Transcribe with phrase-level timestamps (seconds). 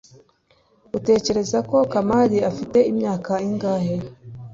[0.97, 3.95] utekereza ko kamari afite imyaka ingahe